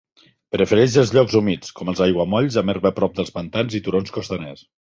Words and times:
Prefereix 0.55 0.95
els 1.01 1.11
llocs 1.17 1.35
humits, 1.41 1.75
com 1.81 1.93
els 1.93 2.03
aiguamolls 2.07 2.59
amb 2.63 2.75
herba 2.75 2.95
prop 3.01 3.17
dels 3.21 3.33
pantans 3.39 3.81
i 3.83 3.87
turons 3.91 4.19
costaners. 4.19 4.69